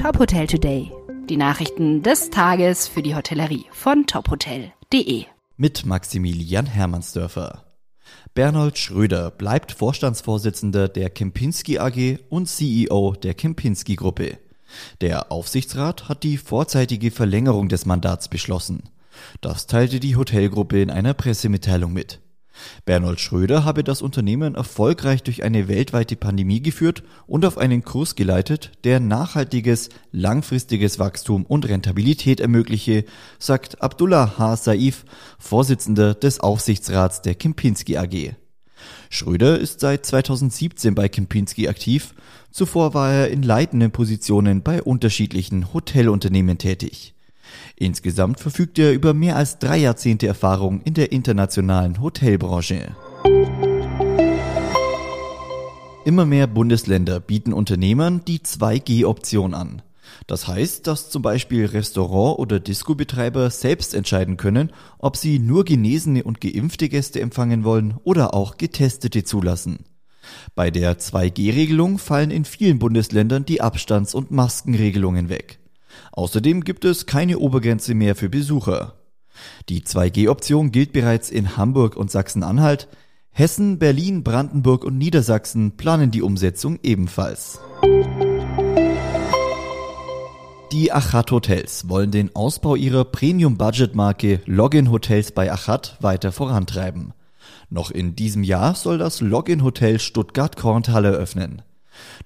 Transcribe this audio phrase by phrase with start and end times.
[0.00, 0.90] Top Hotel Today.
[1.28, 5.26] Die Nachrichten des Tages für die Hotellerie von tophotel.de.
[5.58, 7.66] Mit Maximilian Hermannsdörfer.
[8.32, 14.38] Bernold Schröder bleibt Vorstandsvorsitzender der Kempinski AG und CEO der Kempinski Gruppe.
[15.02, 18.84] Der Aufsichtsrat hat die vorzeitige Verlängerung des Mandats beschlossen.
[19.42, 22.20] Das teilte die Hotelgruppe in einer Pressemitteilung mit.
[22.84, 28.14] Bernold Schröder habe das Unternehmen erfolgreich durch eine weltweite Pandemie geführt und auf einen Kurs
[28.14, 33.04] geleitet, der nachhaltiges, langfristiges Wachstum und Rentabilität ermögliche,
[33.38, 34.56] sagt Abdullah H.
[34.56, 35.04] Saif,
[35.38, 38.34] Vorsitzender des Aufsichtsrats der Kempinski AG.
[39.10, 42.14] Schröder ist seit 2017 bei Kempinski aktiv.
[42.50, 47.14] Zuvor war er in leitenden Positionen bei unterschiedlichen Hotelunternehmen tätig.
[47.76, 52.96] Insgesamt verfügt er über mehr als drei Jahrzehnte Erfahrung in der internationalen Hotelbranche.
[56.04, 59.82] Immer mehr Bundesländer bieten Unternehmern die 2G-Option an.
[60.26, 66.24] Das heißt, dass zum Beispiel Restaurant- oder Disco-Betreiber selbst entscheiden können, ob sie nur genesene
[66.24, 69.84] und geimpfte Gäste empfangen wollen oder auch getestete zulassen.
[70.54, 75.59] Bei der 2G-Regelung fallen in vielen Bundesländern die Abstands- und Maskenregelungen weg.
[76.12, 78.94] Außerdem gibt es keine Obergrenze mehr für Besucher.
[79.68, 82.88] Die 2G-Option gilt bereits in Hamburg und Sachsen-Anhalt.
[83.30, 87.60] Hessen, Berlin, Brandenburg und Niedersachsen planen die Umsetzung ebenfalls.
[90.72, 97.12] Die Achat Hotels wollen den Ausbau ihrer Premium-Budget-Marke Login Hotels bei Achat weiter vorantreiben.
[97.70, 101.62] Noch in diesem Jahr soll das Login Hotel Stuttgart-Korntal eröffnen.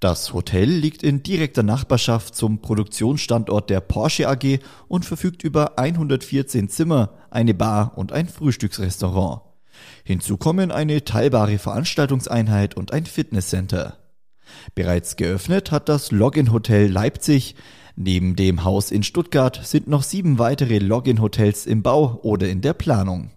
[0.00, 6.68] Das Hotel liegt in direkter Nachbarschaft zum Produktionsstandort der Porsche AG und verfügt über 114
[6.68, 9.42] Zimmer, eine Bar und ein Frühstücksrestaurant.
[10.04, 13.98] Hinzu kommen eine teilbare Veranstaltungseinheit und ein Fitnesscenter.
[14.74, 17.54] Bereits geöffnet hat das Login Hotel Leipzig.
[17.94, 22.60] Neben dem Haus in Stuttgart sind noch sieben weitere Login Hotels im Bau oder in
[22.60, 23.30] der Planung.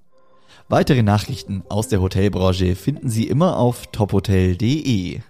[0.67, 5.21] Weitere Nachrichten aus der Hotelbranche finden Sie immer auf tophotel.de.